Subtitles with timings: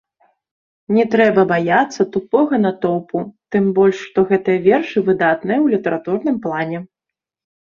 [0.95, 3.21] Не трэба баяцца тупога натоўпу,
[3.57, 6.79] тым больш, што гэтыя вершы выдатныя ў літаратурным плане.